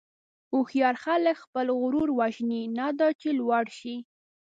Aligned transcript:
هوښیار 0.51 0.95
خلک 1.03 1.35
خپل 1.45 1.67
غرور 1.79 2.09
وژني، 2.19 2.61
نه 2.77 2.87
دا 2.99 3.09
چې 3.21 3.29
لوړ 3.39 3.65
شي. 3.79 3.95